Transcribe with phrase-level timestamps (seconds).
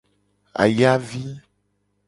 [0.63, 1.21] Ayavi.